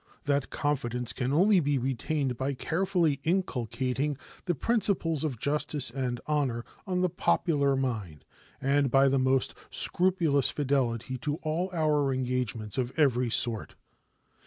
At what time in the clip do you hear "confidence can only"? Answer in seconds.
0.49-1.59